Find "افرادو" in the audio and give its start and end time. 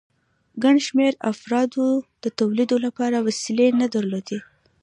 1.31-1.85